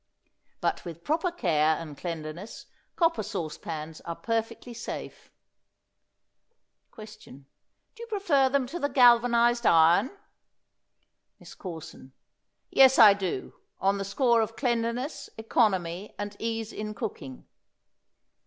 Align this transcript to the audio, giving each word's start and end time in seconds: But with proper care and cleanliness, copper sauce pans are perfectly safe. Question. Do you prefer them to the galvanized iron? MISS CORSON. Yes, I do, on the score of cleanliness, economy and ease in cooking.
But 0.61 0.83
with 0.83 1.03
proper 1.03 1.29
care 1.29 1.75
and 1.77 1.95
cleanliness, 1.95 2.65
copper 2.95 3.21
sauce 3.21 3.59
pans 3.59 4.01
are 4.01 4.15
perfectly 4.15 4.73
safe. 4.73 5.29
Question. 6.89 7.45
Do 7.93 8.01
you 8.01 8.07
prefer 8.07 8.49
them 8.49 8.65
to 8.65 8.79
the 8.79 8.89
galvanized 8.89 9.63
iron? 9.63 10.09
MISS 11.39 11.53
CORSON. 11.53 12.13
Yes, 12.71 12.97
I 12.97 13.13
do, 13.13 13.53
on 13.79 13.99
the 13.99 14.03
score 14.03 14.41
of 14.41 14.55
cleanliness, 14.55 15.29
economy 15.37 16.15
and 16.17 16.35
ease 16.39 16.73
in 16.73 16.95
cooking. 16.95 17.45